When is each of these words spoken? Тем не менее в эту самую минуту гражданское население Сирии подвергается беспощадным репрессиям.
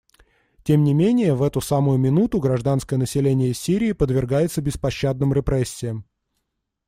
Тем 0.63 0.83
не 0.83 0.95
менее 0.95 1.35
в 1.35 1.43
эту 1.43 1.61
самую 1.61 1.99
минуту 1.99 2.39
гражданское 2.39 2.97
население 2.97 3.53
Сирии 3.53 3.91
подвергается 3.91 4.59
беспощадным 4.59 5.31
репрессиям. 5.31 6.05